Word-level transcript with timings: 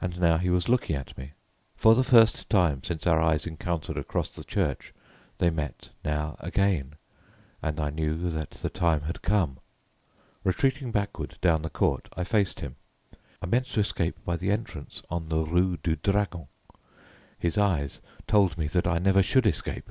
And 0.00 0.18
now 0.18 0.38
he 0.38 0.48
was 0.48 0.70
looking 0.70 0.96
at 0.96 1.18
me. 1.18 1.32
For 1.76 1.94
the 1.94 2.02
first 2.02 2.48
time 2.48 2.82
since 2.82 3.06
our 3.06 3.20
eyes 3.20 3.46
encountered 3.46 3.98
across 3.98 4.30
the 4.30 4.44
church 4.44 4.94
they 5.36 5.50
met 5.50 5.90
now 6.02 6.36
again, 6.40 6.94
and 7.60 7.78
I 7.78 7.90
knew 7.90 8.30
that 8.30 8.52
the 8.52 8.70
time 8.70 9.02
had 9.02 9.20
come. 9.20 9.58
Retreating 10.42 10.90
backward, 10.90 11.36
down 11.42 11.60
the 11.60 11.68
court, 11.68 12.08
I 12.16 12.24
faced 12.24 12.60
him. 12.60 12.76
I 13.42 13.46
meant 13.46 13.66
to 13.66 13.80
escape 13.80 14.24
by 14.24 14.38
the 14.38 14.50
entrance 14.50 15.02
on 15.10 15.28
the 15.28 15.44
Rue 15.44 15.76
du 15.76 15.96
Dragon. 15.96 16.48
His 17.38 17.58
eyes 17.58 18.00
told 18.26 18.56
me 18.56 18.68
that 18.68 18.86
I 18.86 18.96
never 18.98 19.22
should 19.22 19.46
escape. 19.46 19.90